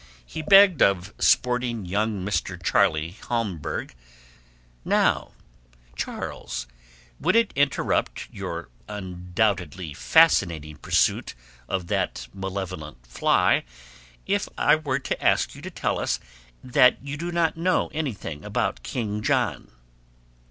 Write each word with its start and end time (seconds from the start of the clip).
He 0.25 0.41
begged 0.41 0.81
of 0.81 1.13
sporting 1.19 1.85
young 1.85 2.25
Mr. 2.25 2.59
Charley 2.59 3.11
Holmberg, 3.25 3.93
"Now 4.83 5.33
Charles, 5.95 6.65
would 7.19 7.35
it 7.35 7.53
interrupt 7.55 8.27
your 8.31 8.71
undoubtedly 8.87 9.93
fascinating 9.93 10.77
pursuit 10.77 11.35
of 11.69 11.85
that 11.85 12.27
malevolent 12.33 13.05
fly 13.05 13.63
if 14.25 14.49
I 14.57 14.75
were 14.75 14.97
to 14.97 15.23
ask 15.23 15.53
you 15.53 15.61
to 15.61 15.69
tell 15.69 15.99
us 15.99 16.19
that 16.63 16.97
you 17.05 17.15
do 17.15 17.31
not 17.31 17.55
know 17.55 17.91
anything 17.93 18.43
about 18.43 18.81
King 18.81 19.21
John?" 19.21 19.69